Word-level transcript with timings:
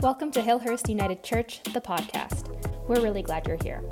Welcome 0.00 0.30
to 0.30 0.40
Hillhurst 0.40 0.88
United 0.88 1.24
Church, 1.24 1.60
the 1.64 1.80
podcast. 1.80 2.56
We're 2.86 3.00
really 3.00 3.20
glad 3.20 3.48
you're 3.48 3.58
here. 3.60 3.82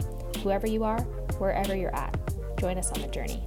Whoever 0.45 0.69
you 0.69 0.85
are, 0.85 1.01
wherever 1.39 1.75
you're 1.75 1.95
at, 1.97 2.17
join 2.61 2.79
us 2.79 2.93
on 2.93 3.03
the 3.03 3.09
journey. 3.09 3.43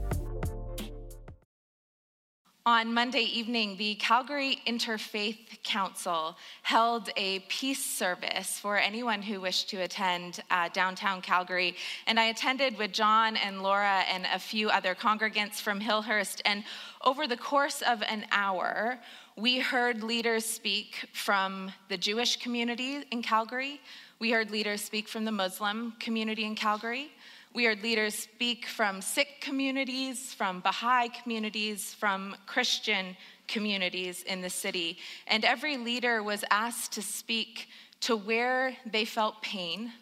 On 2.65 2.93
Monday 2.93 3.21
evening, 3.21 3.77
the 3.77 3.95
Calgary 3.95 4.59
Interfaith 4.67 5.63
Council 5.63 6.35
held 6.61 7.09
a 7.15 7.39
peace 7.47 7.83
service 7.83 8.59
for 8.59 8.77
anyone 8.77 9.21
who 9.21 9.39
wished 9.39 9.69
to 9.69 9.77
attend 9.77 10.41
uh, 10.51 10.67
downtown 10.73 11.21
Calgary. 11.21 11.77
And 12.07 12.19
I 12.19 12.25
attended 12.25 12.77
with 12.77 12.91
John 12.91 13.37
and 13.37 13.63
Laura 13.63 14.03
and 14.11 14.27
a 14.33 14.37
few 14.37 14.69
other 14.69 14.93
congregants 14.93 15.61
from 15.61 15.79
Hillhurst. 15.79 16.41
And 16.43 16.65
over 17.05 17.25
the 17.25 17.37
course 17.37 17.81
of 17.81 18.03
an 18.03 18.25
hour, 18.31 18.99
we 19.39 19.59
heard 19.59 20.03
leaders 20.03 20.43
speak 20.43 21.07
from 21.13 21.71
the 21.87 21.97
Jewish 21.97 22.35
community 22.37 23.05
in 23.11 23.21
Calgary. 23.21 23.79
We 24.19 24.31
heard 24.31 24.51
leaders 24.51 24.81
speak 24.81 25.07
from 25.07 25.23
the 25.23 25.31
Muslim 25.31 25.93
community 25.99 26.43
in 26.43 26.55
Calgary. 26.55 27.11
We 27.53 27.63
heard 27.63 27.81
leaders 27.81 28.15
speak 28.15 28.65
from 28.65 29.01
Sikh 29.01 29.39
communities, 29.39 30.33
from 30.33 30.59
Baha'i 30.59 31.07
communities, 31.09 31.93
from 31.93 32.35
Christian 32.47 33.15
communities 33.47 34.23
in 34.23 34.41
the 34.41 34.49
city. 34.49 34.97
And 35.25 35.45
every 35.45 35.77
leader 35.77 36.21
was 36.21 36.43
asked 36.51 36.91
to 36.93 37.01
speak 37.01 37.69
to 38.01 38.17
where 38.17 38.75
they 38.85 39.05
felt 39.05 39.41
pain, 39.41 39.93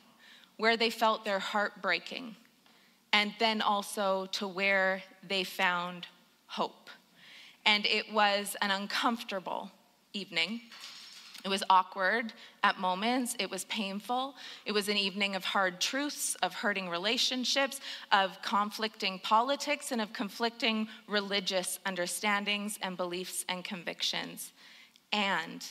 where 0.58 0.78
they 0.78 0.90
felt 0.90 1.24
their 1.24 1.40
heart 1.40 1.82
breaking, 1.82 2.36
and 3.14 3.34
then 3.40 3.62
also 3.62 4.26
to 4.32 4.48
where 4.48 5.04
they 5.28 5.44
found 5.44 6.08
hope. 6.48 6.90
And 7.68 7.86
it 7.86 8.12
was 8.12 8.56
an 8.62 8.72
uncomfortable 8.72 9.70
evening. 10.14 10.62
It 11.44 11.50
was 11.50 11.64
awkward 11.70 12.34
at 12.64 12.80
moments. 12.80 13.36
It 13.40 13.52
was 13.52 13.66
painful. 13.66 14.36
It 14.66 14.72
was 14.72 14.90
an 14.90 14.98
evening 14.98 15.36
of 15.36 15.44
hard 15.44 15.80
truths, 15.80 16.36
of 16.42 16.54
hurting 16.54 16.90
relationships, 16.90 17.80
of 18.12 18.42
conflicting 18.42 19.20
politics, 19.20 19.92
and 19.92 20.02
of 20.02 20.14
conflicting 20.14 20.88
religious 21.08 21.80
understandings 21.86 22.80
and 22.82 22.98
beliefs 22.98 23.46
and 23.50 23.64
convictions. 23.64 24.54
And 25.12 25.64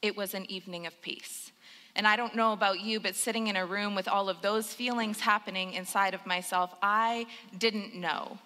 it 0.00 0.16
was 0.16 0.34
an 0.34 0.50
evening 0.50 0.86
of 0.86 1.02
peace. 1.02 1.50
And 1.94 2.06
I 2.06 2.16
don't 2.16 2.36
know 2.36 2.52
about 2.52 2.80
you, 2.80 3.00
but 3.00 3.16
sitting 3.16 3.48
in 3.48 3.56
a 3.56 3.66
room 3.66 3.94
with 3.94 4.08
all 4.08 4.28
of 4.28 4.42
those 4.42 4.72
feelings 4.72 5.20
happening 5.20 5.74
inside 5.74 6.14
of 6.14 6.24
myself, 6.24 6.72
I 6.82 7.26
didn't 7.58 7.94
know 7.94 8.38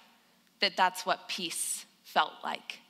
that 0.61 0.77
that's 0.77 1.07
what 1.07 1.29
peace 1.29 1.85
felt 2.03 2.33
like. 2.43 2.81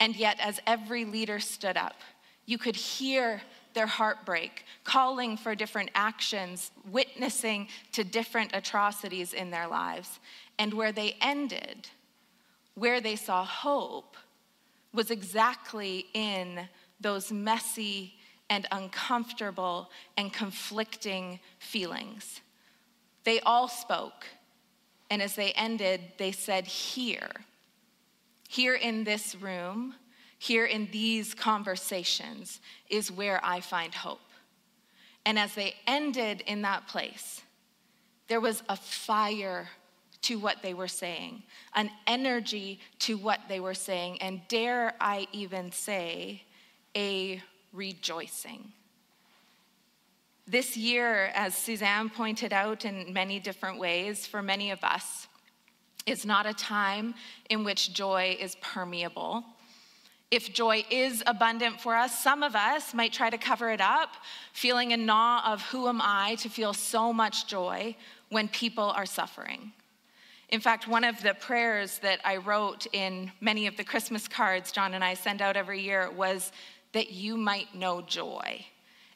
And 0.00 0.16
yet, 0.16 0.40
as 0.40 0.60
every 0.66 1.04
leader 1.04 1.38
stood 1.38 1.76
up, 1.76 2.00
you 2.46 2.58
could 2.58 2.74
hear 2.74 3.42
their 3.74 3.86
heartbreak, 3.86 4.64
calling 4.82 5.36
for 5.36 5.54
different 5.54 5.90
actions, 5.94 6.72
witnessing 6.90 7.68
to 7.92 8.02
different 8.02 8.50
atrocities 8.54 9.32
in 9.32 9.50
their 9.50 9.68
lives. 9.68 10.18
And 10.58 10.74
where 10.74 10.90
they 10.90 11.16
ended, 11.20 11.88
where 12.74 13.00
they 13.00 13.14
saw 13.14 13.44
hope, 13.44 14.16
was 14.92 15.10
exactly 15.10 16.06
in 16.14 16.68
those 17.00 17.30
messy 17.30 18.14
and 18.48 18.66
uncomfortable 18.72 19.90
and 20.16 20.32
conflicting 20.32 21.38
feelings. 21.60 22.40
They 23.22 23.38
all 23.40 23.68
spoke, 23.68 24.26
and 25.08 25.22
as 25.22 25.36
they 25.36 25.52
ended, 25.52 26.00
they 26.18 26.32
said, 26.32 26.66
Here, 26.66 27.30
here 28.50 28.74
in 28.74 29.04
this 29.04 29.36
room, 29.36 29.94
here 30.36 30.64
in 30.64 30.88
these 30.90 31.34
conversations 31.34 32.60
is 32.88 33.08
where 33.08 33.38
I 33.44 33.60
find 33.60 33.94
hope. 33.94 34.18
And 35.24 35.38
as 35.38 35.54
they 35.54 35.76
ended 35.86 36.42
in 36.48 36.62
that 36.62 36.88
place, 36.88 37.42
there 38.26 38.40
was 38.40 38.64
a 38.68 38.74
fire 38.74 39.68
to 40.22 40.40
what 40.40 40.62
they 40.62 40.74
were 40.74 40.88
saying, 40.88 41.44
an 41.76 41.90
energy 42.08 42.80
to 42.98 43.16
what 43.16 43.38
they 43.48 43.60
were 43.60 43.72
saying, 43.72 44.20
and 44.20 44.40
dare 44.48 44.94
I 45.00 45.28
even 45.30 45.70
say, 45.70 46.42
a 46.96 47.40
rejoicing. 47.72 48.72
This 50.48 50.76
year, 50.76 51.26
as 51.36 51.54
Suzanne 51.54 52.10
pointed 52.10 52.52
out 52.52 52.84
in 52.84 53.12
many 53.12 53.38
different 53.38 53.78
ways, 53.78 54.26
for 54.26 54.42
many 54.42 54.72
of 54.72 54.82
us, 54.82 55.28
is 56.10 56.26
not 56.26 56.46
a 56.46 56.54
time 56.54 57.14
in 57.48 57.64
which 57.64 57.94
joy 57.94 58.36
is 58.38 58.56
permeable 58.56 59.44
if 60.30 60.52
joy 60.52 60.84
is 60.90 61.24
abundant 61.26 61.80
for 61.80 61.96
us, 61.96 62.22
some 62.22 62.42
of 62.42 62.54
us 62.54 62.94
might 62.94 63.12
try 63.12 63.30
to 63.30 63.38
cover 63.38 63.70
it 63.70 63.80
up, 63.80 64.14
feeling 64.52 64.92
in 64.92 65.10
awe 65.10 65.52
of 65.52 65.62
who 65.62 65.88
am 65.88 66.00
I 66.00 66.36
to 66.36 66.48
feel 66.48 66.72
so 66.72 67.12
much 67.12 67.48
joy 67.48 67.96
when 68.28 68.46
people 68.48 68.84
are 68.84 69.06
suffering. 69.06 69.72
In 70.48 70.60
fact, 70.60 70.86
one 70.86 71.02
of 71.02 71.20
the 71.22 71.34
prayers 71.34 71.98
that 71.98 72.20
I 72.24 72.36
wrote 72.36 72.86
in 72.92 73.32
many 73.40 73.66
of 73.66 73.76
the 73.76 73.84
Christmas 73.84 74.28
cards 74.28 74.70
John 74.72 74.94
and 74.94 75.02
I 75.02 75.14
send 75.14 75.42
out 75.42 75.56
every 75.56 75.80
year 75.80 76.10
was 76.10 76.52
that 76.92 77.10
you 77.10 77.36
might 77.36 77.74
know 77.74 78.00
joy. 78.00 78.64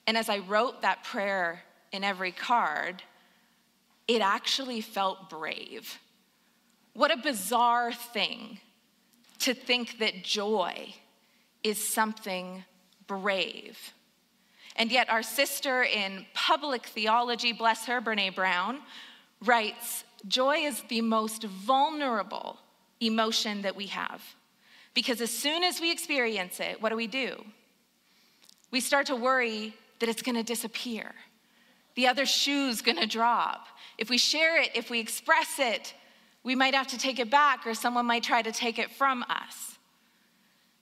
And 0.07 0.17
as 0.17 0.29
I 0.29 0.39
wrote 0.39 0.83
that 0.83 1.05
prayer 1.05 1.63
in 1.93 2.03
every 2.03 2.33
card, 2.33 3.03
it 4.09 4.21
actually 4.21 4.81
felt 4.81 5.31
brave. 5.31 5.99
What 6.95 7.11
a 7.11 7.17
bizarre 7.17 7.93
thing 7.93 8.59
to 9.41 9.53
think 9.53 9.99
that 9.99 10.25
joy 10.25 10.95
is 11.63 11.77
something 11.77 12.65
brave. 13.07 13.79
And 14.77 14.91
yet, 14.91 15.11
our 15.11 15.23
sister 15.23 15.83
in 15.83 16.27
public 16.35 16.87
theology, 16.87 17.53
bless 17.53 17.87
her, 17.87 18.01
Brene 18.01 18.35
Brown, 18.35 18.81
writes 19.45 20.05
Joy 20.27 20.59
is 20.59 20.83
the 20.89 21.03
most 21.03 21.45
vulnerable 21.45 22.59
emotion 23.01 23.63
that 23.63 23.77
we 23.77 23.87
have. 23.89 24.23
Because 24.95 25.21
as 25.21 25.31
soon 25.31 25.63
as 25.63 25.81
we 25.81 25.91
experience 25.91 26.61
it, 26.61 26.81
what 26.81 26.91
do 26.91 26.97
we 26.97 27.07
do? 27.07 27.45
We 28.71 28.81
start 28.81 29.07
to 29.07 29.17
worry 29.17 29.75
that 29.99 30.09
it's 30.09 30.23
gonna 30.23 30.43
disappear. 30.43 31.15
The 31.97 32.07
other 32.07 32.27
shoe's 32.27 32.81
gonna 32.81 33.07
drop. 33.07 33.67
If 33.99 34.09
we 34.09 34.19
share 34.19 34.61
it, 34.61 34.71
if 34.75 34.91
we 34.91 35.01
express 35.01 35.59
it, 35.59 35.95
we 36.45 36.55
might 36.55 36.75
have 36.75 36.87
to 36.89 36.99
take 36.99 37.19
it 37.19 37.31
back, 37.31 37.67
or 37.67 37.75
someone 37.75 38.07
might 38.07 38.23
try 38.23 38.43
to 38.43 38.53
take 38.53 38.79
it 38.79 38.91
from 38.91 39.25
us. 39.29 39.75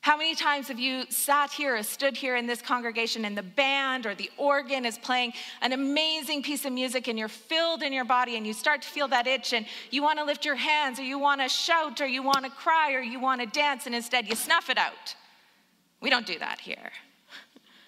How 0.02 0.16
many 0.16 0.34
times 0.34 0.66
have 0.66 0.80
you 0.80 1.04
sat 1.10 1.52
here 1.52 1.76
or 1.76 1.82
stood 1.84 2.16
here 2.16 2.34
in 2.34 2.44
this 2.44 2.60
congregation 2.60 3.24
and 3.24 3.38
the 3.38 3.42
band 3.44 4.04
or 4.04 4.16
the 4.16 4.28
organ 4.36 4.84
is 4.84 4.98
playing 4.98 5.32
an 5.60 5.72
amazing 5.72 6.42
piece 6.42 6.64
of 6.64 6.72
music 6.72 7.06
and 7.06 7.16
you're 7.16 7.28
filled 7.28 7.84
in 7.84 7.92
your 7.92 8.04
body 8.04 8.36
and 8.36 8.44
you 8.44 8.52
start 8.52 8.82
to 8.82 8.88
feel 8.88 9.06
that 9.06 9.28
itch 9.28 9.52
and 9.52 9.64
you 9.92 10.02
want 10.02 10.18
to 10.18 10.24
lift 10.24 10.44
your 10.44 10.56
hands 10.56 10.98
or 10.98 11.04
you 11.04 11.20
want 11.20 11.40
to 11.40 11.48
shout 11.48 12.00
or 12.00 12.06
you 12.06 12.20
want 12.20 12.44
to 12.44 12.50
cry 12.50 12.94
or 12.94 13.00
you 13.00 13.20
want 13.20 13.40
to 13.40 13.46
dance 13.46 13.86
and 13.86 13.94
instead 13.94 14.28
you 14.28 14.34
snuff 14.34 14.70
it 14.70 14.76
out? 14.76 15.14
We 16.00 16.10
don't 16.10 16.26
do 16.26 16.36
that 16.40 16.58
here. 16.58 16.90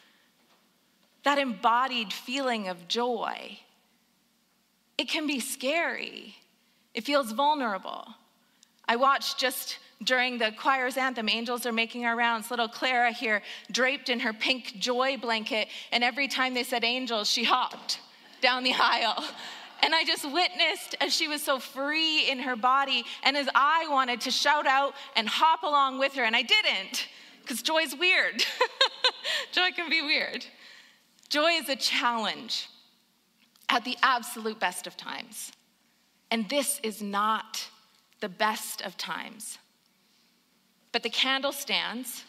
that 1.25 1.39
embodied 1.39 2.13
feeling 2.13 2.69
of 2.69 2.87
joy, 2.87 3.59
it 4.97 5.09
can 5.09 5.27
be 5.27 5.41
scary. 5.41 6.37
It 6.95 7.05
feels 7.05 7.33
vulnerable. 7.33 8.07
I 8.87 8.97
watched 8.97 9.39
just 9.39 9.79
during 10.03 10.39
the 10.39 10.53
choir's 10.53 10.97
anthem, 10.97 11.29
angels 11.29 11.67
are 11.67 11.73
making 11.73 12.05
our 12.05 12.17
rounds. 12.17 12.51
Little 12.51 12.69
Clara 12.69 13.13
here, 13.13 13.43
draped 13.71 14.09
in 14.09 14.21
her 14.21 14.33
pink 14.33 14.75
joy 14.79 15.17
blanket, 15.17 15.69
and 15.93 16.05
every 16.05 16.29
time 16.29 16.55
they 16.55 16.63
said 16.63 16.85
angels, 16.85 17.29
she 17.29 17.45
hopped 17.45 18.01
down 18.41 18.65
the 18.65 18.75
aisle. 18.75 19.25
And 19.83 19.95
I 19.95 20.05
just 20.05 20.25
witnessed 20.25 20.97
as 21.01 21.15
she 21.15 21.29
was 21.29 21.43
so 21.43 21.59
free 21.59 22.31
in 22.31 22.39
her 22.41 22.57
body, 22.57 23.05
and 23.23 23.37
as 23.37 23.49
I 23.55 23.87
wanted 23.91 24.21
to 24.23 24.31
shout 24.31 24.67
out 24.67 24.95
and 25.17 25.29
hop 25.29 25.63
along 25.63 25.99
with 25.99 26.15
her, 26.15 26.25
and 26.25 26.37
I 26.37 26.43
didn't, 26.43 27.09
because 27.43 27.63
joy's 27.63 27.95
weird. 27.97 28.45
joy 29.53 29.71
can 29.75 29.91
be 29.91 30.03
weird. 30.03 30.45
Joy 31.29 31.53
is 31.53 31.69
a 31.69 31.77
challenge 31.77 32.69
at 33.69 33.85
the 33.85 33.97
absolute 34.03 34.61
best 34.61 34.87
of 34.87 34.97
times. 34.97 35.53
And 36.35 36.49
this 36.49 36.81
is 36.83 37.01
not 37.01 37.69
the 38.19 38.29
best 38.29 38.83
of 38.83 38.97
times. 38.97 39.59
But 40.91 41.05
the 41.05 41.09
candle 41.09 41.53
stands 41.53 42.25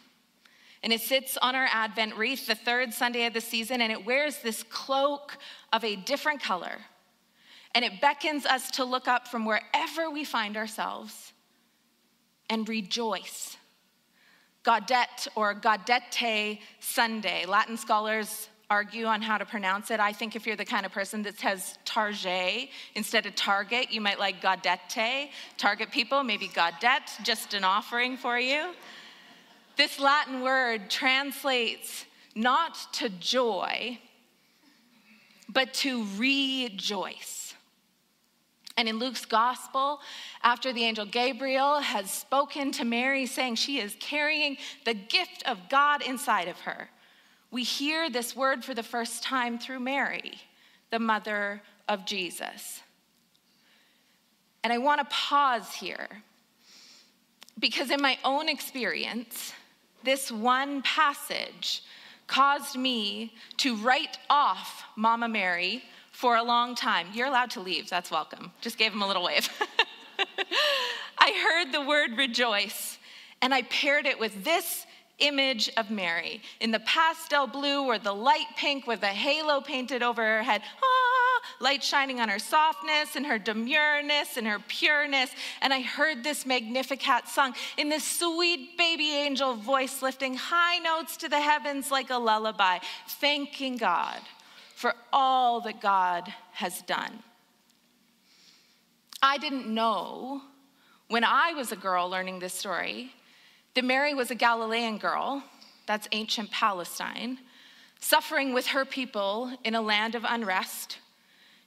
and 0.83 0.93
it 0.93 1.01
sits 1.01 1.37
on 1.41 1.55
our 1.55 1.67
Advent 1.71 2.15
wreath 2.15 2.45
the 2.45 2.53
third 2.53 2.93
Sunday 2.93 3.25
of 3.25 3.33
the 3.33 3.41
season, 3.41 3.81
and 3.81 3.91
it 3.91 4.05
wears 4.05 4.37
this 4.43 4.61
cloak 4.61 5.39
of 5.73 5.83
a 5.83 5.95
different 5.95 6.39
color. 6.39 6.77
And 7.73 7.83
it 7.83 7.99
beckons 7.99 8.45
us 8.45 8.69
to 8.71 8.83
look 8.83 9.07
up 9.07 9.27
from 9.27 9.43
wherever 9.43 10.11
we 10.11 10.23
find 10.23 10.55
ourselves 10.55 11.33
and 12.47 12.69
rejoice. 12.69 13.57
Gaudete 14.63 15.29
or 15.33 15.55
Gaudete 15.55 16.59
Sunday. 16.79 17.47
Latin 17.47 17.75
scholars 17.75 18.49
argue 18.69 19.05
on 19.05 19.21
how 19.21 19.37
to 19.37 19.45
pronounce 19.45 19.91
it. 19.91 19.99
I 19.99 20.11
think 20.11 20.35
if 20.35 20.47
you're 20.47 20.55
the 20.55 20.65
kind 20.65 20.85
of 20.85 20.91
person 20.91 21.21
that 21.23 21.39
says 21.39 21.77
Target 21.85 22.69
instead 22.95 23.25
of 23.25 23.35
Target, 23.35 23.91
you 23.91 24.01
might 24.01 24.19
like 24.19 24.41
Gaudete. 24.41 25.29
Target 25.57 25.91
people, 25.91 26.23
maybe 26.23 26.47
Gaudete, 26.47 27.23
just 27.23 27.53
an 27.53 27.63
offering 27.63 28.17
for 28.17 28.39
you. 28.39 28.73
This 29.77 29.99
Latin 29.99 30.41
word 30.41 30.89
translates 30.89 32.05
not 32.33 32.77
to 32.93 33.09
joy, 33.09 33.99
but 35.49 35.73
to 35.75 36.05
rejoice. 36.17 37.53
And 38.77 38.89
in 38.89 38.99
Luke's 38.99 39.25
gospel, 39.25 40.01
after 40.43 40.73
the 40.73 40.83
angel 40.83 41.05
Gabriel 41.05 41.79
has 41.79 42.11
spoken 42.11 42.71
to 42.73 42.83
Mary, 42.83 43.25
saying 43.25 43.55
she 43.55 43.79
is 43.79 43.95
carrying 43.99 44.57
the 44.83 44.93
gift 44.93 45.43
of 45.45 45.57
God 45.69 46.01
inside 46.01 46.47
of 46.47 46.59
her, 46.61 46.89
we 47.55 47.63
hear 47.63 48.09
this 48.09 48.35
word 48.35 48.65
for 48.65 48.73
the 48.73 48.83
first 48.83 49.23
time 49.23 49.57
through 49.57 49.79
Mary, 49.79 50.33
the 50.91 50.99
mother 50.99 51.61
of 51.87 52.05
Jesus. 52.05 52.81
And 54.61 54.73
I 54.73 54.77
want 54.77 54.99
to 54.99 55.05
pause 55.05 55.73
here 55.73 56.21
because, 57.57 57.91
in 57.91 58.01
my 58.01 58.17
own 58.25 58.49
experience, 58.49 59.53
this 60.03 60.29
one 60.29 60.81
passage 60.81 61.81
caused 62.27 62.75
me 62.75 63.33
to 63.55 63.77
write 63.77 64.17
off 64.29 64.83
Mama 64.97 65.29
Mary 65.29 65.81
for 66.11 66.35
a 66.35 66.43
long 66.43 66.75
time. 66.75 67.07
You're 67.13 67.27
allowed 67.27 67.51
to 67.51 67.61
leave, 67.61 67.89
that's 67.89 68.11
welcome. 68.11 68.51
Just 68.59 68.77
gave 68.77 68.91
him 68.91 69.01
a 69.01 69.07
little 69.07 69.23
wave. 69.23 69.47
I 71.17 71.31
heard 71.31 71.71
the 71.71 71.87
word 71.87 72.17
rejoice, 72.17 72.97
and 73.41 73.53
I 73.53 73.61
paired 73.61 74.07
it 74.07 74.19
with 74.19 74.43
this 74.43 74.85
image 75.19 75.69
of 75.77 75.89
Mary 75.89 76.41
in 76.59 76.71
the 76.71 76.79
pastel 76.81 77.47
blue 77.47 77.85
or 77.85 77.97
the 77.97 78.13
light 78.13 78.47
pink 78.57 78.85
with 78.87 79.03
a 79.03 79.07
halo 79.07 79.61
painted 79.61 80.03
over 80.03 80.21
her 80.21 80.43
head. 80.43 80.61
Ah, 80.83 81.41
light 81.59 81.83
shining 81.83 82.19
on 82.19 82.29
her 82.29 82.39
softness 82.39 83.15
and 83.15 83.25
her 83.25 83.39
demureness 83.39 84.37
and 84.37 84.47
her 84.47 84.59
pureness. 84.59 85.31
And 85.61 85.73
I 85.73 85.81
heard 85.81 86.23
this 86.23 86.45
Magnificat 86.45 87.27
sung 87.27 87.53
in 87.77 87.89
this 87.89 88.03
sweet 88.03 88.77
baby 88.77 89.11
angel 89.11 89.55
voice 89.55 90.01
lifting 90.01 90.35
high 90.35 90.79
notes 90.79 91.17
to 91.17 91.29
the 91.29 91.39
heavens 91.39 91.91
like 91.91 92.09
a 92.09 92.17
lullaby, 92.17 92.79
thanking 93.07 93.77
God 93.77 94.19
for 94.75 94.93
all 95.13 95.61
that 95.61 95.81
God 95.81 96.31
has 96.51 96.81
done. 96.81 97.23
I 99.21 99.37
didn't 99.37 99.67
know 99.67 100.41
when 101.07 101.23
I 101.23 101.53
was 101.53 101.71
a 101.71 101.75
girl 101.75 102.09
learning 102.09 102.39
this 102.39 102.53
story 102.53 103.13
that 103.75 103.83
Mary 103.83 104.13
was 104.13 104.31
a 104.31 104.35
Galilean 104.35 104.97
girl, 104.97 105.43
that's 105.85 106.07
ancient 106.11 106.49
Palestine, 106.49 107.37
suffering 107.99 108.53
with 108.53 108.67
her 108.67 108.85
people 108.85 109.51
in 109.63 109.75
a 109.75 109.81
land 109.81 110.15
of 110.15 110.25
unrest, 110.27 110.97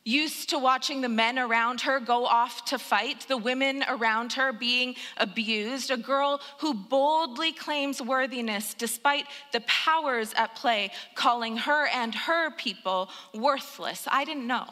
used 0.04 0.48
to 0.48 0.58
watching 0.58 1.02
the 1.02 1.08
men 1.08 1.38
around 1.38 1.82
her 1.82 2.00
go 2.00 2.24
off 2.24 2.64
to 2.64 2.78
fight, 2.78 3.26
the 3.28 3.36
women 3.36 3.84
around 3.88 4.32
her 4.32 4.52
being 4.54 4.94
abused, 5.18 5.90
a 5.90 5.98
girl 5.98 6.40
who 6.60 6.72
boldly 6.72 7.52
claims 7.52 8.00
worthiness 8.00 8.72
despite 8.72 9.26
the 9.52 9.60
powers 9.62 10.32
at 10.34 10.54
play 10.54 10.90
calling 11.14 11.58
her 11.58 11.86
and 11.88 12.14
her 12.14 12.50
people 12.52 13.10
worthless. 13.34 14.08
I 14.10 14.24
didn't 14.24 14.46
know. 14.46 14.66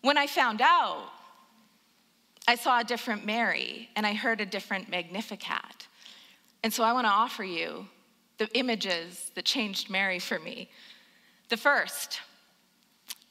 When 0.00 0.18
I 0.18 0.26
found 0.26 0.60
out, 0.60 1.08
I 2.46 2.56
saw 2.56 2.80
a 2.80 2.84
different 2.84 3.24
Mary 3.24 3.88
and 3.96 4.06
I 4.06 4.14
heard 4.14 4.40
a 4.40 4.46
different 4.46 4.88
Magnificat. 4.88 5.88
And 6.62 6.72
so 6.72 6.82
I 6.82 6.92
want 6.92 7.06
to 7.06 7.10
offer 7.10 7.44
you 7.44 7.86
the 8.38 8.48
images 8.56 9.30
that 9.34 9.44
changed 9.44 9.90
Mary 9.90 10.18
for 10.18 10.38
me. 10.38 10.68
The 11.48 11.56
first, 11.56 12.20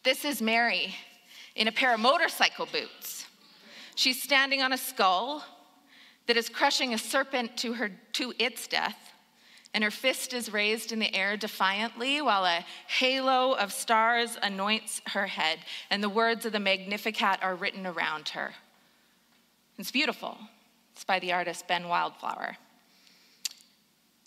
this 0.03 0.25
is 0.25 0.41
Mary 0.41 0.95
in 1.55 1.67
a 1.67 1.71
pair 1.71 1.93
of 1.93 1.99
motorcycle 1.99 2.67
boots. 2.71 3.25
She's 3.95 4.21
standing 4.21 4.61
on 4.61 4.73
a 4.73 4.77
skull 4.77 5.43
that 6.27 6.37
is 6.37 6.49
crushing 6.49 6.93
a 6.93 6.97
serpent 6.97 7.57
to, 7.57 7.73
her, 7.73 7.91
to 8.13 8.33
its 8.39 8.67
death, 8.67 9.11
and 9.73 9.83
her 9.83 9.91
fist 9.91 10.33
is 10.33 10.51
raised 10.51 10.91
in 10.91 10.99
the 10.99 11.13
air 11.13 11.35
defiantly 11.37 12.21
while 12.21 12.45
a 12.45 12.65
halo 12.87 13.53
of 13.53 13.73
stars 13.73 14.37
anoints 14.41 15.01
her 15.07 15.27
head, 15.27 15.59
and 15.89 16.01
the 16.01 16.09
words 16.09 16.45
of 16.45 16.53
the 16.53 16.59
Magnificat 16.59 17.39
are 17.41 17.55
written 17.55 17.85
around 17.85 18.29
her. 18.29 18.53
It's 19.77 19.91
beautiful. 19.91 20.37
It's 20.93 21.03
by 21.03 21.19
the 21.19 21.33
artist 21.33 21.67
Ben 21.67 21.87
Wildflower. 21.87 22.57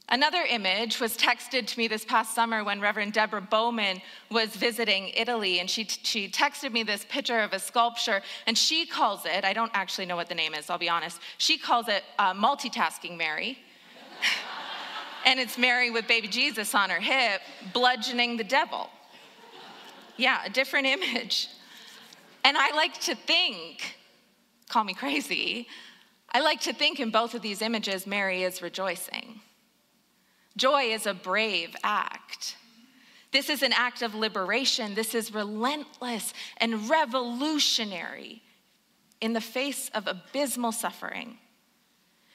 Another 0.09 0.43
image 0.49 1.01
was 1.01 1.17
texted 1.17 1.67
to 1.67 1.79
me 1.79 1.89
this 1.89 2.05
past 2.05 2.33
summer 2.33 2.63
when 2.63 2.81
Reverend 2.81 3.13
Deborah 3.13 3.41
Bowman 3.41 4.01
was 4.31 4.51
visiting 4.51 5.09
Italy, 5.09 5.59
and 5.59 5.69
she, 5.69 5.85
she 5.85 6.29
texted 6.29 6.73
me 6.73 6.85
this 6.85 7.05
picture 7.09 7.41
of 7.41 7.53
a 7.53 7.59
sculpture, 7.59 8.23
and 8.47 8.57
she 8.57 8.87
calls 8.87 9.27
it, 9.27 9.45
I 9.45 9.53
don't 9.53 9.73
actually 9.75 10.07
know 10.07 10.15
what 10.15 10.29
the 10.29 10.35
name 10.35 10.55
is, 10.55 10.71
I'll 10.71 10.79
be 10.79 10.89
honest, 10.89 11.21
she 11.39 11.59
calls 11.59 11.89
it 11.89 12.05
uh, 12.21 12.33
Multitasking 12.35 13.17
Mary. 13.17 13.59
and 15.25 15.41
it's 15.41 15.59
Mary 15.59 15.91
with 15.91 16.07
baby 16.07 16.29
Jesus 16.29 16.73
on 16.73 16.89
her 16.89 17.01
hip, 17.01 17.41
bludgeoning 17.73 18.37
the 18.37 18.45
devil. 18.45 18.89
Yeah, 20.17 20.45
a 20.45 20.51
different 20.51 20.87
image. 20.87 21.49
And 22.45 22.57
I 22.57 22.75
like 22.77 23.01
to 23.01 23.17
think 23.17 23.97
call 24.69 24.85
me 24.85 24.95
crazy, 24.95 25.69
I 26.31 26.41
like 26.41 26.61
to 26.63 26.73
think 26.73 27.01
in 27.01 27.11
both 27.11 27.35
of 27.35 27.43
these 27.43 27.63
images, 27.63 28.07
Mary 28.07 28.43
is 28.43 28.63
rejoicing. 28.63 29.41
Joy 30.57 30.85
is 30.93 31.07
a 31.07 31.15
brave 31.15 31.75
act. 31.85 32.57
This 33.33 33.51
is 33.51 33.63
an 33.63 33.73
act 33.73 34.03
of 34.03 34.15
liberation. 34.15 34.95
This 34.95 35.15
is 35.15 35.35
relentless 35.35 36.33
and 36.59 36.89
revolutionary 36.89 38.43
in 39.21 39.33
the 39.33 39.41
face 39.41 39.91
of 39.95 40.07
abysmal 40.07 40.73
suffering. 40.73 41.39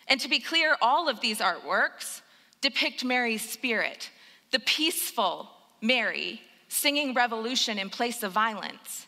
And 0.07 0.19
to 0.19 0.29
be 0.29 0.39
clear, 0.39 0.75
all 0.81 1.09
of 1.09 1.21
these 1.21 1.39
artworks 1.39 2.21
depict 2.59 3.03
Mary's 3.03 3.47
spirit, 3.47 4.11
the 4.51 4.59
peaceful 4.59 5.49
Mary 5.81 6.41
singing 6.67 7.13
revolution 7.13 7.77
in 7.77 7.89
place 7.89 8.23
of 8.23 8.31
violence, 8.31 9.07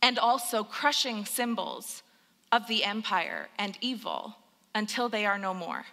and 0.00 0.18
also 0.18 0.62
crushing 0.62 1.24
symbols 1.24 2.02
of 2.52 2.66
the 2.66 2.84
empire 2.84 3.48
and 3.58 3.76
evil 3.80 4.36
until 4.74 5.08
they 5.08 5.26
are 5.26 5.38
no 5.38 5.52
more. 5.52 5.84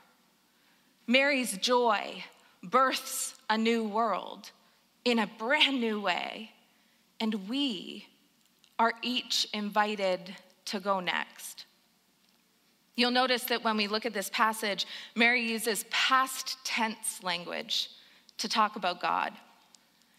Mary's 1.07 1.57
joy 1.57 2.23
births 2.63 3.35
a 3.49 3.57
new 3.57 3.83
world 3.83 4.51
in 5.03 5.19
a 5.19 5.29
brand 5.37 5.79
new 5.79 6.01
way, 6.01 6.51
and 7.19 7.47
we 7.47 8.07
are 8.79 8.93
each 9.01 9.47
invited 9.53 10.35
to 10.65 10.79
go 10.79 10.99
next. 10.99 11.65
You'll 12.95 13.11
notice 13.11 13.43
that 13.45 13.63
when 13.63 13.77
we 13.77 13.87
look 13.87 14.05
at 14.05 14.13
this 14.13 14.29
passage, 14.29 14.85
Mary 15.15 15.41
uses 15.41 15.85
past 15.89 16.57
tense 16.63 17.21
language 17.23 17.89
to 18.37 18.49
talk 18.49 18.75
about 18.75 19.01
God. 19.01 19.33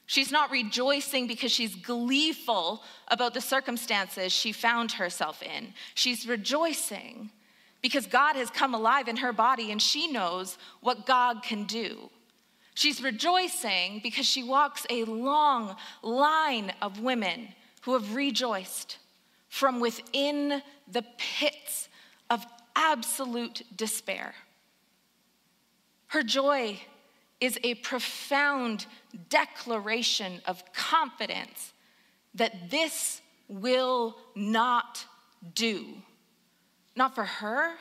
She's 0.07 0.31
not 0.31 0.51
rejoicing 0.53 1.27
because 1.27 1.51
she's 1.51 1.75
gleeful 1.75 2.83
about 3.09 3.35
the 3.35 3.41
circumstances 3.41 4.33
she 4.33 4.53
found 4.53 4.93
herself 4.93 5.43
in. 5.43 5.75
She's 5.95 6.27
rejoicing 6.29 7.31
because 7.83 8.07
God 8.07 8.37
has 8.37 8.49
come 8.49 8.73
alive 8.73 9.09
in 9.09 9.17
her 9.17 9.33
body 9.33 9.73
and 9.73 9.83
she 9.83 10.07
knows 10.07 10.59
what 10.81 11.07
God 11.07 11.43
can 11.43 11.65
do. 11.65 12.11
She's 12.75 13.03
rejoicing 13.03 14.01
because 14.03 14.27
she 14.27 14.45
walks 14.45 14.87
a 14.91 15.05
long 15.05 15.75
line 16.03 16.73
of 16.81 17.01
women 17.01 17.49
who 17.83 17.95
have 17.95 18.15
rejoiced 18.15 18.99
from 19.49 19.81
within 19.81 20.63
the 20.91 21.05
pits 21.17 21.89
of 22.31 22.45
absolute 22.77 23.63
despair. 23.75 24.35
Her 26.09 26.23
joy 26.23 26.81
is 27.41 27.59
a 27.63 27.75
profound 27.75 28.87
declaration 29.29 30.41
of 30.47 30.63
confidence 30.73 31.73
that 32.35 32.71
this 32.71 33.21
will 33.49 34.17
not 34.35 35.05
do. 35.55 35.87
Not 36.95 37.15
for 37.15 37.25
her, 37.25 37.75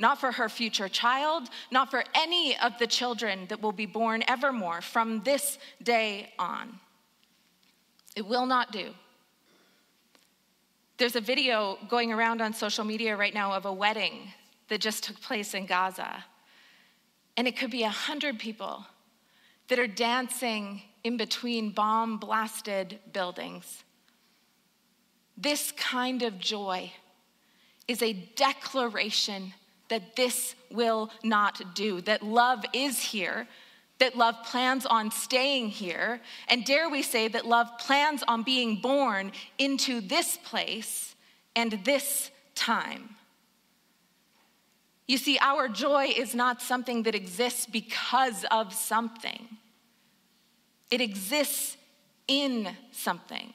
not 0.00 0.18
for 0.18 0.32
her 0.32 0.48
future 0.48 0.88
child, 0.88 1.48
not 1.70 1.90
for 1.90 2.04
any 2.14 2.56
of 2.58 2.78
the 2.78 2.86
children 2.86 3.46
that 3.48 3.60
will 3.60 3.72
be 3.72 3.86
born 3.86 4.22
evermore 4.28 4.80
from 4.80 5.22
this 5.24 5.58
day 5.82 6.32
on. 6.38 6.78
It 8.16 8.26
will 8.26 8.46
not 8.46 8.72
do. 8.72 8.94
There's 10.96 11.16
a 11.16 11.20
video 11.20 11.78
going 11.88 12.12
around 12.12 12.40
on 12.40 12.52
social 12.52 12.84
media 12.84 13.16
right 13.16 13.34
now 13.34 13.52
of 13.52 13.66
a 13.66 13.72
wedding 13.72 14.32
that 14.68 14.80
just 14.80 15.04
took 15.04 15.20
place 15.20 15.54
in 15.54 15.66
Gaza. 15.66 16.24
And 17.38 17.46
it 17.46 17.56
could 17.56 17.70
be 17.70 17.84
a 17.84 17.88
hundred 17.88 18.40
people 18.40 18.84
that 19.68 19.78
are 19.78 19.86
dancing 19.86 20.82
in 21.04 21.16
between 21.16 21.70
bomb 21.70 22.18
blasted 22.18 22.98
buildings. 23.12 23.84
This 25.36 25.70
kind 25.76 26.24
of 26.24 26.40
joy 26.40 26.90
is 27.86 28.02
a 28.02 28.12
declaration 28.12 29.54
that 29.88 30.16
this 30.16 30.56
will 30.68 31.12
not 31.22 31.76
do, 31.76 32.00
that 32.00 32.24
love 32.24 32.64
is 32.72 32.98
here, 32.98 33.46
that 34.00 34.16
love 34.16 34.34
plans 34.44 34.84
on 34.84 35.12
staying 35.12 35.68
here, 35.68 36.20
and 36.48 36.64
dare 36.64 36.90
we 36.90 37.02
say 37.02 37.28
that 37.28 37.46
love 37.46 37.68
plans 37.78 38.24
on 38.26 38.42
being 38.42 38.80
born 38.80 39.30
into 39.58 40.00
this 40.00 40.36
place 40.38 41.14
and 41.54 41.78
this 41.84 42.32
time. 42.56 43.10
You 45.08 45.16
see, 45.16 45.38
our 45.40 45.68
joy 45.68 46.12
is 46.14 46.34
not 46.34 46.60
something 46.60 47.02
that 47.04 47.14
exists 47.14 47.66
because 47.66 48.44
of 48.50 48.72
something. 48.72 49.48
it 50.90 51.00
exists 51.02 51.76
in 52.26 52.68
something. 52.92 53.52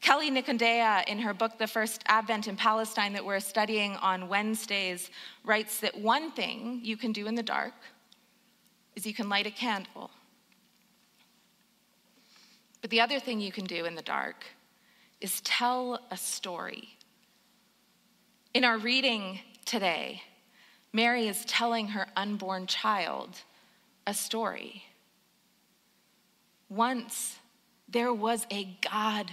Kelly 0.00 0.30
Nikondeha, 0.30 1.06
in 1.08 1.18
her 1.18 1.34
book, 1.34 1.58
The 1.58 1.66
First 1.66 2.02
Advent 2.06 2.46
in 2.48 2.56
Palestine, 2.56 3.12
that 3.12 3.24
we're 3.24 3.40
studying 3.40 3.96
on 3.96 4.28
Wednesdays, 4.28 5.10
writes 5.44 5.80
that 5.80 5.96
one 5.98 6.30
thing 6.32 6.80
you 6.82 6.96
can 6.96 7.12
do 7.12 7.26
in 7.26 7.34
the 7.34 7.42
dark 7.42 7.74
is 8.94 9.06
you 9.06 9.14
can 9.14 9.28
light 9.28 9.46
a 9.46 9.50
candle. 9.50 10.10
But 12.80 12.90
the 12.90 13.00
other 13.00 13.18
thing 13.18 13.40
you 13.40 13.52
can 13.52 13.64
do 13.64 13.84
in 13.84 13.94
the 13.96 14.02
dark 14.02 14.44
is 15.20 15.40
tell 15.40 16.00
a 16.10 16.16
story. 16.16 16.96
In 18.54 18.64
our 18.64 18.78
reading 18.78 19.40
today, 19.66 20.22
Mary 20.92 21.28
is 21.28 21.44
telling 21.44 21.88
her 21.88 22.06
unborn 22.16 22.66
child 22.66 23.36
a 24.06 24.14
story. 24.14 24.84
Once 26.70 27.36
there 27.88 28.14
was 28.14 28.46
a 28.50 28.76
God 28.80 29.30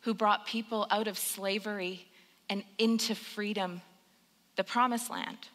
who 0.00 0.12
brought 0.12 0.46
people 0.46 0.86
out 0.90 1.06
of 1.06 1.16
slavery 1.16 2.06
and 2.50 2.64
into 2.78 3.14
freedom, 3.14 3.80
the 4.56 4.64
promised 4.64 5.10
land. 5.10 5.48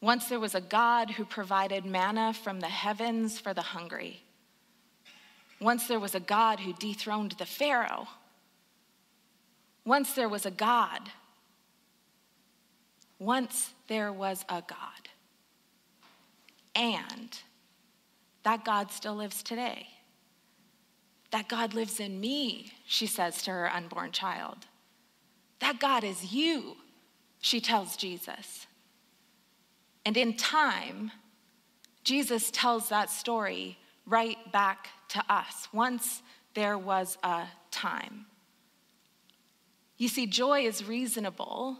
Once 0.00 0.28
there 0.28 0.40
was 0.40 0.54
a 0.54 0.60
God 0.60 1.10
who 1.10 1.24
provided 1.24 1.84
manna 1.84 2.32
from 2.32 2.60
the 2.60 2.68
heavens 2.68 3.38
for 3.38 3.52
the 3.52 3.60
hungry. 3.60 4.22
Once 5.60 5.86
there 5.86 6.00
was 6.00 6.14
a 6.14 6.20
God 6.20 6.60
who 6.60 6.72
dethroned 6.72 7.32
the 7.32 7.44
Pharaoh. 7.44 8.08
Once 9.84 10.14
there 10.14 10.28
was 10.28 10.46
a 10.46 10.50
God. 10.50 11.10
Once 13.20 13.74
there 13.86 14.12
was 14.12 14.44
a 14.48 14.62
God. 14.66 15.08
And 16.74 17.38
that 18.42 18.64
God 18.64 18.90
still 18.90 19.14
lives 19.14 19.42
today. 19.42 19.86
That 21.30 21.48
God 21.48 21.74
lives 21.74 22.00
in 22.00 22.18
me, 22.18 22.72
she 22.86 23.06
says 23.06 23.42
to 23.42 23.50
her 23.50 23.70
unborn 23.70 24.10
child. 24.10 24.66
That 25.60 25.78
God 25.78 26.02
is 26.02 26.32
you, 26.32 26.76
she 27.40 27.60
tells 27.60 27.96
Jesus. 27.96 28.66
And 30.04 30.16
in 30.16 30.36
time, 30.36 31.12
Jesus 32.02 32.50
tells 32.50 32.88
that 32.88 33.10
story 33.10 33.76
right 34.06 34.38
back 34.50 34.88
to 35.10 35.22
us. 35.28 35.68
Once 35.72 36.22
there 36.54 36.78
was 36.78 37.18
a 37.22 37.44
time. 37.70 38.24
You 39.98 40.08
see, 40.08 40.26
joy 40.26 40.62
is 40.62 40.88
reasonable 40.88 41.78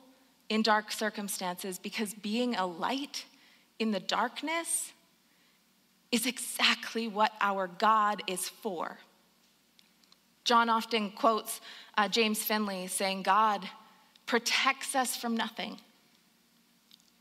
in 0.50 0.62
dark 0.62 0.92
circumstances 0.92 1.78
because 1.78 2.12
being 2.12 2.56
a 2.56 2.66
light 2.66 3.24
in 3.78 3.92
the 3.92 4.00
darkness 4.00 4.92
is 6.12 6.26
exactly 6.26 7.08
what 7.08 7.32
our 7.40 7.68
God 7.68 8.22
is 8.26 8.48
for. 8.48 8.98
John 10.44 10.68
often 10.68 11.10
quotes 11.12 11.60
uh, 11.96 12.08
James 12.08 12.42
Finley 12.42 12.88
saying, 12.88 13.22
God 13.22 13.66
protects 14.26 14.94
us 14.94 15.16
from 15.16 15.36
nothing, 15.36 15.78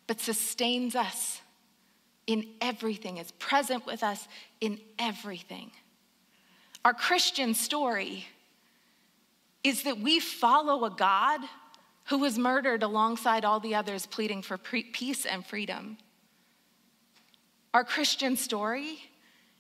but 0.08 0.20
sustains 0.20 0.96
us 0.96 1.42
in 2.26 2.48
everything, 2.62 3.18
is 3.18 3.32
present 3.34 3.86
with 3.86 4.02
us 4.04 4.28
in 4.60 4.80
everything. 4.98 5.72
Our 6.84 6.94
Christian 6.94 7.54
story 7.54 8.26
is 9.64 9.84
that 9.84 10.00
we 10.00 10.20
follow 10.20 10.86
a 10.86 10.90
God 10.90 11.42
who 12.10 12.18
was 12.18 12.40
murdered 12.40 12.82
alongside 12.82 13.46
all 13.46 13.60
the 13.60 13.76
others 13.76 14.08
pleading 14.08 14.42
for 14.42 14.58
peace 14.58 15.26
and 15.26 15.46
freedom. 15.46 15.98
Our 17.74 17.84
Christian 17.84 18.36
story 18.36 18.98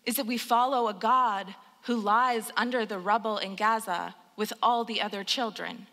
is 0.03 0.15
that 0.15 0.25
we 0.25 0.39
follow 0.39 0.87
a 0.87 0.93
God 0.93 1.53
who 1.83 1.95
lies 1.95 2.51
under 2.57 2.85
the 2.85 2.97
rubble 2.97 3.37
in 3.37 3.55
Gaza 3.55 4.15
with 4.35 4.51
all 4.63 4.83
the 4.83 4.99
other 4.99 5.23
children. 5.23 5.85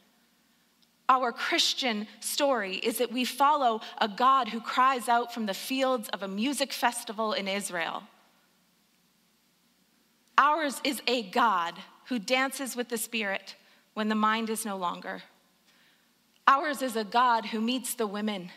Our 1.11 1.31
Christian 1.31 2.09
story 2.21 2.77
is 2.77 2.99
that 2.99 3.13
we 3.13 3.27
follow 3.27 3.83
a 3.99 4.09
God 4.09 4.49
who 4.49 4.61
cries 4.61 5.09
out 5.09 5.35
from 5.35 5.45
the 5.45 5.55
fields 5.55 6.09
of 6.09 6.23
a 6.23 6.29
music 6.29 6.73
festival 6.73 7.35
in 7.35 7.49
Israel. 7.49 8.03
Ours 10.39 10.81
is 10.85 11.03
a 11.07 11.23
God 11.23 11.75
who 12.07 12.19
dances 12.19 12.75
with 12.75 12.89
the 12.89 12.99
Spirit 12.99 13.57
when 13.93 14.09
the 14.09 14.15
mind 14.15 14.49
is 14.49 14.65
no 14.65 14.77
longer. 14.77 15.23
Ours 16.47 16.83
is 16.83 16.97
a 16.97 17.05
God 17.05 17.47
who 17.47 17.61
meets 17.61 17.95
the 17.95 18.07
women 18.07 18.51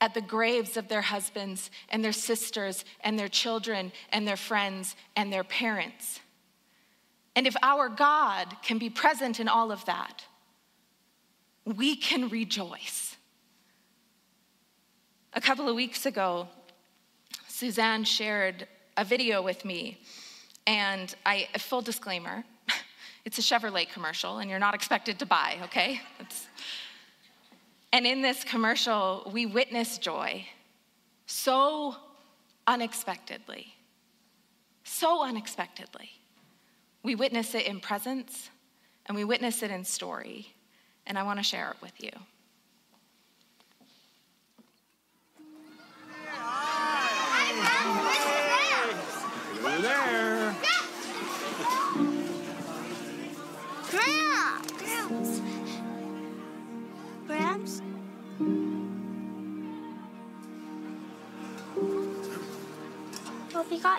at 0.00 0.14
the 0.14 0.20
graves 0.20 0.76
of 0.76 0.88
their 0.88 1.02
husbands 1.02 1.70
and 1.88 2.04
their 2.04 2.12
sisters 2.12 2.84
and 3.00 3.18
their 3.18 3.28
children 3.28 3.92
and 4.12 4.28
their 4.28 4.36
friends 4.36 4.94
and 5.16 5.32
their 5.32 5.44
parents. 5.44 6.20
And 7.34 7.46
if 7.46 7.56
our 7.62 7.88
God 7.88 8.56
can 8.62 8.78
be 8.78 8.90
present 8.90 9.40
in 9.40 9.48
all 9.48 9.72
of 9.72 9.84
that, 9.86 10.24
we 11.64 11.96
can 11.96 12.28
rejoice. 12.28 13.16
A 15.34 15.40
couple 15.40 15.68
of 15.68 15.74
weeks 15.74 16.06
ago, 16.06 16.48
Suzanne 17.48 18.04
shared 18.04 18.66
a 18.96 19.04
video 19.04 19.42
with 19.42 19.64
me, 19.64 19.98
and 20.66 21.14
I, 21.26 21.48
full 21.58 21.82
disclaimer, 21.82 22.44
it's 23.24 23.38
a 23.38 23.42
Chevrolet 23.42 23.88
commercial, 23.90 24.38
and 24.38 24.48
you're 24.48 24.58
not 24.58 24.74
expected 24.74 25.18
to 25.18 25.26
buy, 25.26 25.58
okay? 25.64 26.00
It's, 26.20 26.46
and 27.92 28.06
in 28.06 28.22
this 28.22 28.44
commercial, 28.44 29.30
we 29.32 29.46
witness 29.46 29.98
joy 29.98 30.46
so 31.26 31.96
unexpectedly, 32.66 33.74
so 34.84 35.24
unexpectedly. 35.24 36.10
We 37.02 37.14
witness 37.14 37.54
it 37.54 37.66
in 37.66 37.80
presence 37.80 38.50
and 39.06 39.16
we 39.16 39.24
witness 39.24 39.62
it 39.62 39.70
in 39.70 39.84
story, 39.84 40.54
and 41.06 41.16
I 41.18 41.22
want 41.22 41.38
to 41.38 41.44
share 41.44 41.70
it 41.70 41.76
with 41.80 42.02
you. 42.02 42.10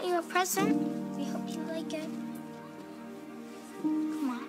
You 0.07 0.19
a 0.19 0.21
present. 0.21 1.17
We 1.17 1.25
hope 1.25 1.47
you 1.47 1.59
like 1.63 1.93
it. 1.93 2.09
Come 3.81 4.47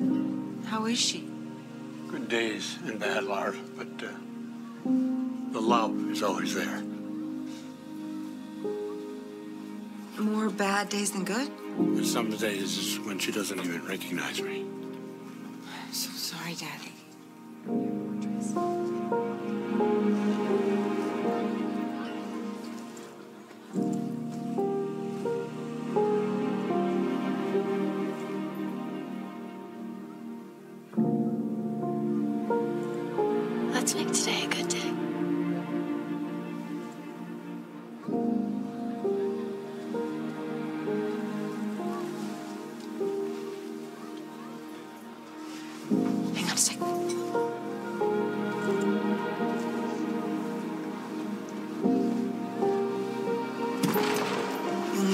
on. 0.00 0.62
How 0.66 0.86
is 0.86 0.98
she? 0.98 1.28
Good 2.08 2.28
days 2.28 2.78
and 2.86 2.98
bad, 2.98 3.24
Larv, 3.24 3.56
but 3.76 4.02
uh, 4.02 4.12
the 5.52 5.60
love 5.60 6.10
is 6.10 6.22
always 6.22 6.54
there. 6.54 6.82
More 10.18 10.48
bad 10.48 10.88
days 10.88 11.10
than 11.10 11.24
good? 11.24 11.50
But 11.76 12.06
some 12.06 12.30
days 12.30 12.78
is 12.78 13.00
when 13.00 13.18
she 13.18 13.32
doesn't 13.32 13.58
even 13.58 13.84
recognize 13.86 14.40
me. 14.40 14.62
I'm 14.62 15.92
so 15.92 16.10
sorry, 16.12 16.54
Daddy. 16.54 16.92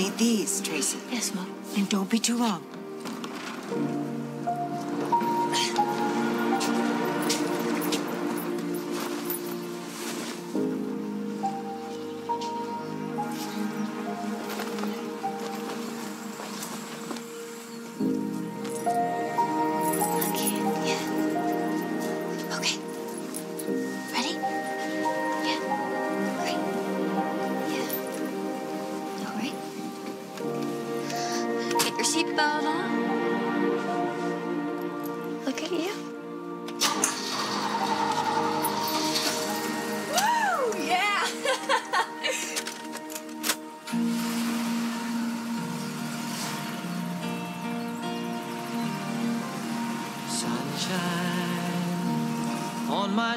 Need 0.00 0.16
these, 0.16 0.60
Tracy. 0.62 0.98
Yes, 1.10 1.34
Mom. 1.34 1.52
And 1.76 1.88
don't 1.88 2.08
be 2.08 2.18
too 2.18 2.38
long. 2.38 3.99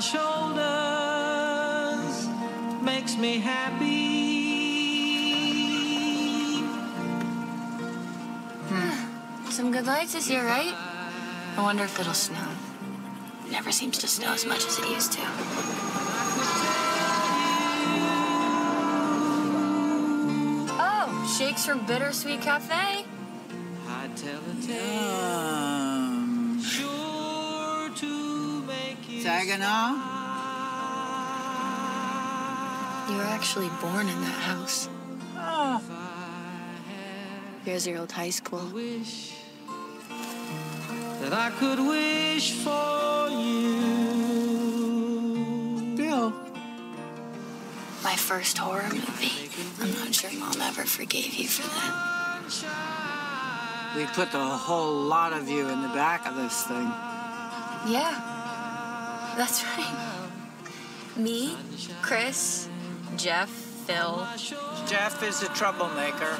Shoulders 0.04 0.68
makes 2.82 3.16
me 3.16 3.40
happy. 3.40 3.94
Some 9.50 9.72
good 9.72 9.86
lights 9.86 10.14
this 10.14 10.30
year, 10.30 10.44
right? 10.44 10.74
I 11.56 11.62
wonder 11.62 11.84
if 11.84 12.00
it'll 12.00 12.14
snow. 12.14 12.50
It 13.46 13.52
never 13.52 13.72
seems 13.72 13.98
to 14.00 14.08
snow 14.08 14.34
as 14.34 14.46
much 14.46 14.66
as 14.66 14.80
it 14.80 14.90
used 14.90 15.14
to. 15.14 15.22
Oh, 20.86 21.36
shakes 21.38 21.66
from 21.66 21.86
Bittersweet 21.86 22.42
Cafe. 22.42 23.06
I 23.88 24.08
tell 24.16 24.42
a 24.42 24.56
tale 24.66 25.20
Um, 25.20 25.83
Saginaw? 29.24 29.96
You 33.10 33.16
were 33.16 33.24
actually 33.24 33.70
born 33.80 34.10
in 34.10 34.20
that 34.20 34.40
house. 34.52 34.90
Oh, 35.38 35.82
Here's 37.64 37.88
your 37.88 38.00
old 38.00 38.12
high 38.12 38.32
school. 38.32 38.60
wish 38.74 39.32
that 41.22 41.32
I 41.32 41.52
could 41.52 41.80
wish 41.80 42.52
for 42.52 43.30
you. 43.30 43.78
Bill. 45.96 46.34
My 48.04 48.18
first 48.18 48.58
horror 48.58 48.90
movie. 48.92 49.50
I'm 49.80 49.94
not 49.94 50.14
sure 50.14 50.34
Mom 50.34 50.60
ever 50.60 50.84
forgave 50.84 51.34
you 51.36 51.48
for 51.48 51.64
that. 51.80 51.94
We 53.96 54.06
put 54.08 54.34
the 54.34 54.44
whole 54.44 54.94
lot 54.94 55.32
of 55.32 55.48
you 55.48 55.70
in 55.70 55.82
the 55.82 55.94
back 56.04 56.28
of 56.28 56.36
this 56.36 56.64
thing. 56.64 56.92
Yeah, 57.88 58.33
that's 59.38 59.64
right. 59.64 60.30
Me, 61.16 61.56
Chris, 62.02 62.68
Jeff, 63.18 63.50
Phil. 63.50 64.28
Jeff 64.88 65.22
is 65.24 65.42
a 65.44 65.48
troublemaker. 65.50 66.38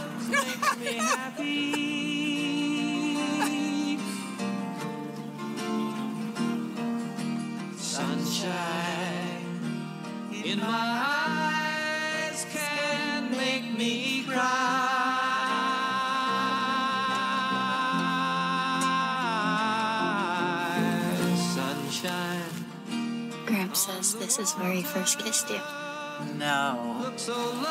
Sunshine 7.78 9.14
in 10.44 10.60
my 10.60 11.03
this 24.36 24.50
is 24.50 24.58
where 24.58 24.72
he 24.72 24.82
first 24.82 25.20
kissed 25.20 25.48
you. 25.52 25.62
No. 26.40 27.02
looks 27.04 27.22
so 27.24 27.34
lovely. 27.34 27.68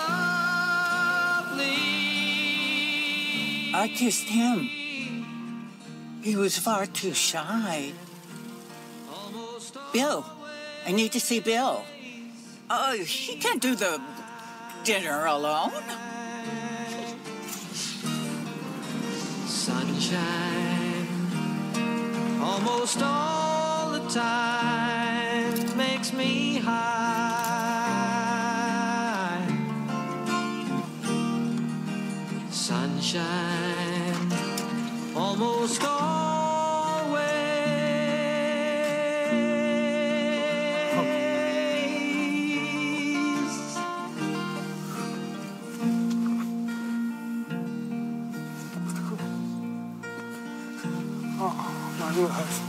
I 3.75 3.90
kissed 3.92 4.28
him. 4.28 4.69
He 6.22 6.37
was 6.37 6.57
far 6.57 6.87
too 6.87 7.14
shy. 7.14 7.92
Bill. 9.92 10.25
I 10.87 10.92
need 10.92 11.11
to 11.12 11.20
see 11.20 11.40
Bill. 11.40 11.85
Oh, 12.70 12.92
he 12.96 13.35
can't 13.38 13.61
do 13.61 13.75
the 13.75 14.01
dinner 14.85 15.27
alone. 15.27 15.72
Sunshine 19.46 21.09
almost 22.40 23.03
all 23.03 23.32
My 52.12 52.18
love. 52.18 52.61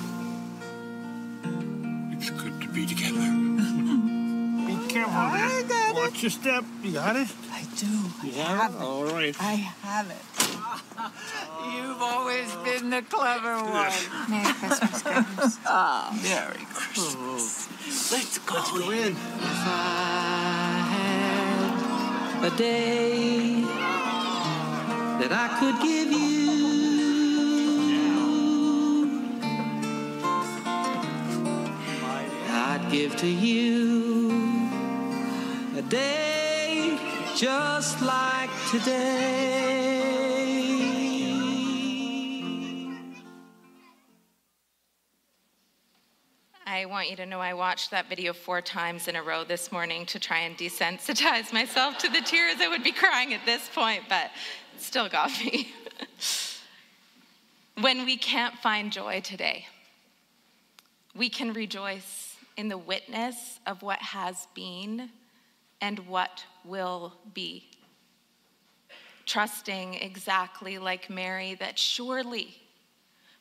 It's 2.14 2.30
good 2.30 2.62
to 2.62 2.68
be 2.70 2.86
together. 2.86 3.20
be 4.68 4.88
careful 4.88 5.68
there. 5.68 5.94
Watch 5.94 6.22
your 6.24 6.30
step. 6.32 6.64
You 6.82 6.94
got 6.94 7.18
it? 7.18 7.28
I 7.52 7.64
do. 7.76 7.88
I 8.22 8.26
Yeah? 8.28 8.58
have 8.58 8.74
it. 8.76 8.82
All 8.82 9.04
right. 9.04 9.36
I 9.42 9.54
have 9.84 10.10
it. 10.10 10.24
You've 11.76 12.02
always 12.02 12.54
been 12.64 12.90
the 12.90 13.02
clever 13.02 13.56
one. 13.64 13.92
Merry 14.30 14.54
Christmas, 14.54 15.02
Gramps. 15.02 15.58
Ah, 15.66 16.18
Merry 16.24 16.66
Christmas. 16.74 17.68
Let's 18.14 18.38
go. 18.38 18.56
Let's 18.56 18.72
go 18.72 18.92
in. 18.92 19.12
If 19.12 19.18
I 19.68 20.88
had 22.40 22.54
a 22.54 22.56
day 22.56 23.62
that 25.20 25.32
I 25.34 25.48
could 25.60 25.82
give 25.86 26.12
you, 26.14 26.43
give 32.94 33.16
to 33.16 33.26
you 33.26 34.30
a 35.76 35.82
day 35.82 36.96
just 37.36 38.00
like 38.04 38.52
today. 38.70 40.04
I 46.68 46.86
want 46.86 47.10
you 47.10 47.16
to 47.16 47.26
know 47.26 47.40
I 47.40 47.56
watched 47.56 47.90
that 47.90 48.08
video 48.10 48.32
four 48.32 48.62
times 48.62 49.08
in 49.08 49.16
a 49.16 49.24
row 49.24 49.44
this 49.44 49.72
morning 49.72 50.06
to 50.06 50.20
try 50.20 50.42
and 50.42 50.56
desensitize 50.56 51.52
myself 51.52 51.98
to 51.98 52.10
the 52.10 52.22
tears 52.22 52.58
I 52.62 52.68
would 52.68 52.84
be 52.84 52.92
crying 52.92 53.34
at 53.34 53.44
this 53.44 53.68
point, 53.74 54.04
but 54.08 54.30
it 54.76 54.82
still 54.84 55.10
got 55.10 55.32
me. 55.44 55.74
when 57.82 58.06
we 58.06 58.18
can't 58.18 58.54
find 58.60 58.92
joy 58.92 59.22
today, 59.22 59.66
we 61.16 61.28
can 61.28 61.54
rejoice 61.54 62.33
in 62.58 62.68
the 62.68 62.78
witness 62.78 63.60
of 63.66 63.82
what 63.82 64.02
has 64.02 64.48
been 64.54 65.10
and 65.82 66.00
what 66.08 66.46
will 66.64 67.14
be. 67.34 67.70
Trusting 69.26 69.96
exactly 69.96 70.78
like 70.78 71.10
Mary 71.10 71.56
that 71.56 71.80
surely, 71.80 72.62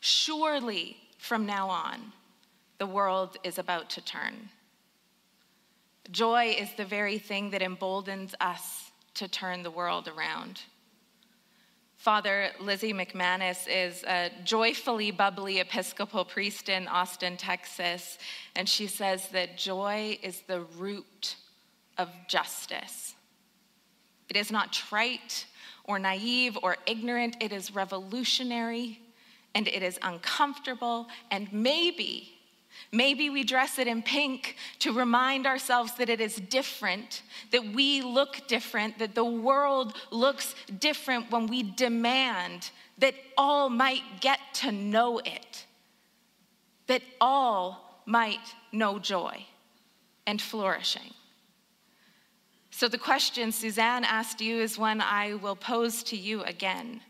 surely 0.00 0.96
from 1.18 1.46
now 1.46 1.68
on, 1.68 2.12
the 2.78 2.86
world 2.86 3.36
is 3.44 3.58
about 3.58 3.90
to 3.90 4.04
turn. 4.04 4.48
Joy 6.10 6.56
is 6.58 6.72
the 6.74 6.84
very 6.84 7.18
thing 7.18 7.50
that 7.50 7.62
emboldens 7.62 8.34
us 8.40 8.90
to 9.14 9.28
turn 9.28 9.62
the 9.62 9.70
world 9.70 10.08
around. 10.08 10.60
Father 12.02 12.50
Lizzie 12.58 12.92
McManus 12.92 13.68
is 13.70 14.02
a 14.02 14.28
joyfully 14.42 15.12
bubbly 15.12 15.60
Episcopal 15.60 16.24
priest 16.24 16.68
in 16.68 16.88
Austin, 16.88 17.36
Texas, 17.36 18.18
and 18.56 18.68
she 18.68 18.88
says 18.88 19.28
that 19.28 19.56
joy 19.56 20.18
is 20.20 20.40
the 20.48 20.62
root 20.76 21.36
of 21.98 22.08
justice. 22.26 23.14
It 24.28 24.36
is 24.36 24.50
not 24.50 24.72
trite 24.72 25.46
or 25.84 26.00
naive 26.00 26.58
or 26.64 26.76
ignorant, 26.86 27.36
it 27.38 27.52
is 27.52 27.72
revolutionary 27.72 29.00
and 29.54 29.68
it 29.68 29.84
is 29.84 30.00
uncomfortable 30.02 31.06
and 31.30 31.52
maybe 31.52 32.32
Maybe 32.90 33.30
we 33.30 33.44
dress 33.44 33.78
it 33.78 33.86
in 33.86 34.02
pink 34.02 34.56
to 34.80 34.92
remind 34.92 35.46
ourselves 35.46 35.94
that 35.94 36.08
it 36.08 36.20
is 36.20 36.36
different, 36.36 37.22
that 37.50 37.64
we 37.72 38.02
look 38.02 38.46
different, 38.48 38.98
that 38.98 39.14
the 39.14 39.24
world 39.24 39.96
looks 40.10 40.54
different 40.78 41.30
when 41.30 41.46
we 41.46 41.62
demand 41.62 42.70
that 42.98 43.14
all 43.36 43.70
might 43.70 44.02
get 44.20 44.38
to 44.54 44.72
know 44.72 45.18
it, 45.18 45.66
that 46.86 47.02
all 47.20 48.02
might 48.06 48.54
know 48.72 48.98
joy 48.98 49.46
and 50.26 50.40
flourishing. 50.40 51.14
So, 52.70 52.88
the 52.88 52.98
question 52.98 53.52
Suzanne 53.52 54.04
asked 54.04 54.40
you 54.40 54.60
is 54.60 54.78
one 54.78 55.00
I 55.00 55.34
will 55.34 55.56
pose 55.56 56.02
to 56.04 56.16
you 56.16 56.42
again 56.42 57.00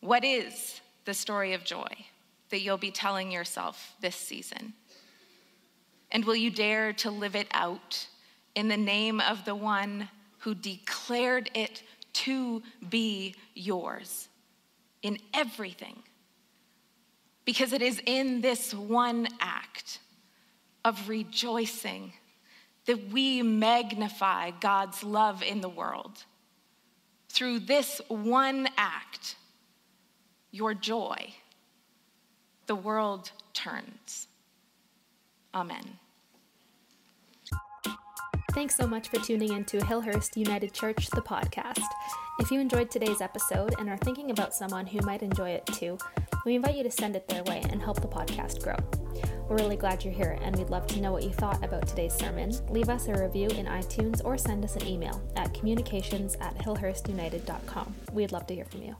What 0.00 0.24
is 0.24 0.80
the 1.04 1.14
story 1.14 1.52
of 1.54 1.64
joy 1.64 1.86
that 2.50 2.60
you'll 2.60 2.76
be 2.76 2.90
telling 2.90 3.30
yourself 3.30 3.94
this 4.00 4.16
season? 4.16 4.74
And 6.12 6.24
will 6.24 6.36
you 6.36 6.50
dare 6.50 6.92
to 6.94 7.10
live 7.10 7.36
it 7.36 7.46
out 7.52 8.06
in 8.54 8.68
the 8.68 8.76
name 8.76 9.20
of 9.20 9.44
the 9.44 9.54
one 9.54 10.08
who 10.38 10.54
declared 10.54 11.50
it 11.54 11.82
to 12.12 12.62
be 12.88 13.34
yours 13.54 14.28
in 15.02 15.18
everything? 15.32 16.02
Because 17.44 17.72
it 17.72 17.82
is 17.82 18.00
in 18.04 18.40
this 18.40 18.74
one 18.74 19.28
act 19.40 20.00
of 20.84 21.08
rejoicing 21.08 22.12
that 22.86 23.10
we 23.10 23.42
magnify 23.42 24.50
God's 24.60 25.04
love 25.04 25.42
in 25.42 25.60
the 25.60 25.68
world. 25.68 26.24
Through 27.28 27.60
this 27.60 28.00
one 28.08 28.68
act, 28.76 29.36
your 30.50 30.74
joy, 30.74 31.32
the 32.70 32.76
world 32.76 33.32
turns. 33.52 34.28
Amen. 35.52 35.98
Thanks 38.52 38.76
so 38.76 38.86
much 38.86 39.08
for 39.08 39.16
tuning 39.16 39.54
in 39.54 39.64
to 39.64 39.78
Hillhurst 39.78 40.36
United 40.36 40.72
Church, 40.72 41.10
the 41.10 41.20
podcast. 41.20 41.82
If 42.38 42.52
you 42.52 42.60
enjoyed 42.60 42.88
today's 42.88 43.20
episode 43.20 43.74
and 43.80 43.88
are 43.88 43.96
thinking 43.96 44.30
about 44.30 44.54
someone 44.54 44.86
who 44.86 45.04
might 45.04 45.24
enjoy 45.24 45.50
it 45.50 45.66
too, 45.66 45.98
we 46.46 46.54
invite 46.54 46.76
you 46.76 46.84
to 46.84 46.92
send 46.92 47.16
it 47.16 47.26
their 47.26 47.42
way 47.42 47.60
and 47.70 47.82
help 47.82 48.00
the 48.00 48.06
podcast 48.06 48.62
grow. 48.62 48.76
We're 49.48 49.56
really 49.56 49.74
glad 49.74 50.04
you're 50.04 50.14
here 50.14 50.38
and 50.40 50.54
we'd 50.54 50.70
love 50.70 50.86
to 50.88 51.00
know 51.00 51.10
what 51.10 51.24
you 51.24 51.32
thought 51.32 51.64
about 51.64 51.88
today's 51.88 52.14
sermon. 52.14 52.52
Leave 52.68 52.88
us 52.88 53.08
a 53.08 53.20
review 53.20 53.48
in 53.48 53.66
iTunes 53.66 54.24
or 54.24 54.38
send 54.38 54.64
us 54.64 54.76
an 54.76 54.86
email 54.86 55.20
at 55.34 55.52
communications 55.54 56.36
at 56.40 56.56
hillhurstunited.com. 56.58 57.96
We'd 58.12 58.30
love 58.30 58.46
to 58.46 58.54
hear 58.54 58.64
from 58.64 58.82
you. 58.82 58.94